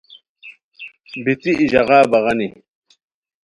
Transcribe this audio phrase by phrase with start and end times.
[1.23, 2.49] بیتی ای ژاغا بغانی